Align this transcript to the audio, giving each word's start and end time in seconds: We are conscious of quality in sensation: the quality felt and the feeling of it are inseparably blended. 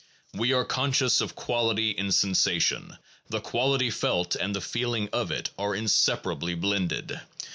We 0.33 0.51
are 0.51 0.65
conscious 0.65 1.21
of 1.21 1.35
quality 1.35 1.91
in 1.91 2.11
sensation: 2.11 2.97
the 3.29 3.39
quality 3.39 3.91
felt 3.91 4.35
and 4.35 4.55
the 4.55 4.59
feeling 4.59 5.09
of 5.13 5.29
it 5.29 5.51
are 5.59 5.75
inseparably 5.75 6.55
blended. 6.55 7.21